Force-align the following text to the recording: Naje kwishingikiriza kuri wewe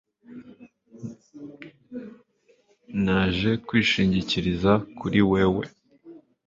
Naje 3.03 3.51
kwishingikiriza 3.65 4.71
kuri 4.99 5.19
wewe 5.31 5.63